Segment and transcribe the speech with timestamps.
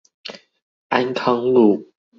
[0.89, 1.91] 安康路